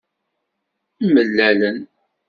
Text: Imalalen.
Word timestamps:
Imalalen. 1.05 1.77